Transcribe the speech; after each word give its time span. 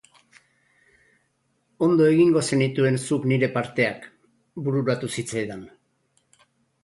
Ondo 1.87 2.07
egingo 2.13 2.41
zenituen 2.47 2.97
zuk 3.03 3.27
nire 3.33 3.51
parteak!, 3.57 4.09
bururatu 4.69 5.11
zitzaidan. 5.17 5.61